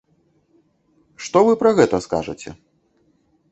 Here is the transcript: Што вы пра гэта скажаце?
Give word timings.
Што 1.27 1.37
вы 1.49 1.53
пра 1.61 1.75
гэта 1.81 2.01
скажаце? 2.07 2.49